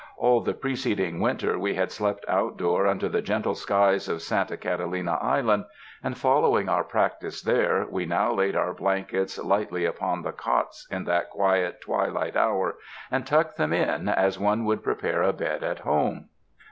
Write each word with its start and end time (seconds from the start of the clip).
All 0.17 0.41
the 0.41 0.55
preceding 0.55 1.19
winter 1.19 1.59
we 1.59 1.75
had 1.75 1.91
slept 1.91 2.25
outdoor 2.27 2.87
under 2.87 3.07
the 3.07 3.21
gentle 3.21 3.53
skies 3.53 4.09
of 4.09 4.23
Santa 4.23 4.57
Cata 4.57 4.87
lina 4.87 5.19
Island; 5.21 5.65
and, 6.01 6.17
following 6.17 6.67
our 6.67 6.83
practice 6.83 7.43
there, 7.43 7.85
we 7.87 8.07
now 8.07 8.33
laid 8.33 8.55
our 8.55 8.73
blankets 8.73 9.37
lightly 9.37 9.85
upon 9.85 10.23
the 10.23 10.31
cots 10.31 10.87
in 10.89 11.03
that 11.03 11.29
quiet 11.29 11.81
twilight 11.81 12.35
hour, 12.35 12.77
and 13.11 13.27
tucked 13.27 13.57
them 13.57 13.73
in, 13.73 14.09
as 14.09 14.39
one 14.39 14.65
would 14.65 14.81
prepare 14.83 15.21
a 15.21 15.33
bed 15.33 15.63
at 15.63 15.81
home. 15.81 16.29